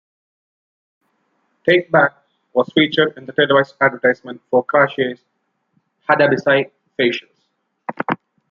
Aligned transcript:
"Take 1.63 1.91
Back" 1.91 2.13
was 2.53 2.67
featured 2.73 3.15
in 3.17 3.27
the 3.27 3.33
televised 3.33 3.75
advertisement 3.79 4.41
for 4.49 4.65
Kracie's 4.65 5.23
Hada-bisei 6.09 6.71
facials. 6.97 7.51